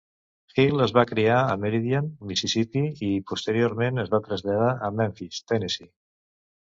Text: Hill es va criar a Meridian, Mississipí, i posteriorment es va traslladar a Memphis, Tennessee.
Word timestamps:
Hill 0.61 0.79
es 0.85 0.93
va 0.97 1.03
criar 1.09 1.35
a 1.41 1.57
Meridian, 1.65 2.07
Mississipí, 2.31 2.83
i 3.09 3.11
posteriorment 3.33 4.05
es 4.05 4.13
va 4.15 4.21
traslladar 4.29 4.71
a 4.89 4.93
Memphis, 5.03 5.43
Tennessee. 5.53 5.93